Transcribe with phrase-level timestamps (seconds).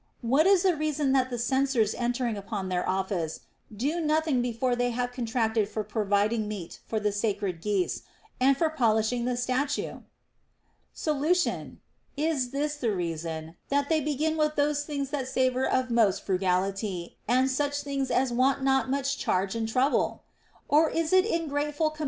[0.23, 4.75] What is the reason that the censors en tering upon their office do nothing before
[4.75, 8.01] they have con tracted for providing meat for the sacred geese,
[8.39, 10.01] and for pol ishing the statue X
[10.93, 11.81] Solution.
[12.17, 17.17] Is this the reason, that they begin with those things that savor of most frugality,
[17.27, 21.47] and such things as want not much charge and trouble \ Or is it in
[21.47, 21.99] grateful com 256 THE ROMAN QUESTIONS.